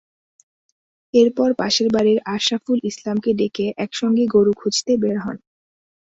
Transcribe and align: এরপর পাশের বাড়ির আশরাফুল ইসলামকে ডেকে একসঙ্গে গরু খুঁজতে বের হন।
এরপর 1.13 1.49
পাশের 1.53 1.87
বাড়ির 1.93 2.19
আশরাফুল 2.33 2.79
ইসলামকে 2.83 3.31
ডেকে 3.33 3.65
একসঙ্গে 3.77 4.23
গরু 4.27 4.51
খুঁজতে 4.53 4.91
বের 4.97 5.17
হন। 5.19 5.37